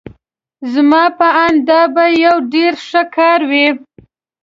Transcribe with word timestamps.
زما 0.73 1.03
په 1.17 1.27
آند 1.45 1.59
دا 1.69 1.81
به 1.93 2.05
یو 2.25 2.35
ډېر 2.53 2.73
ښه 2.87 3.03
کار 3.17 3.39
وي. 3.49 3.67